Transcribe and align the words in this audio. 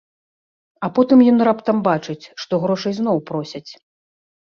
А 0.85 0.87
потым 0.95 1.19
ён 1.31 1.37
раптам 1.47 1.77
бачыць, 1.87 2.29
што 2.45 2.53
грошай 2.63 2.93
зноў 3.01 3.21
просяць. 3.29 3.71